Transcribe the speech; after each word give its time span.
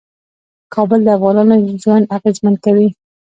کابل 0.73 0.99
د 1.05 1.09
افغانانو 1.17 1.55
ژوند 1.83 2.09
اغېزمن 2.17 2.55
کوي. 2.65 2.87